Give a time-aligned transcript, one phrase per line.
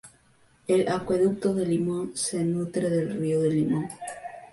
[0.67, 3.87] El acueducto del limón se nutre del río del limón.